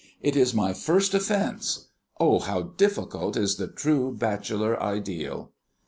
[0.19, 1.89] It is my first offence.
[2.19, 5.51] Oh, how difficult is the true Bachelor Ideal!"